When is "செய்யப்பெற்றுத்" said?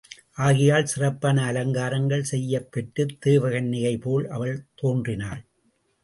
2.23-3.13